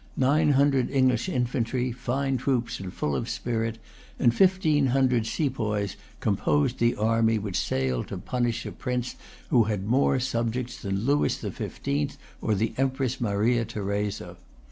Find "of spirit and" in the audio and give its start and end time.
3.15-4.33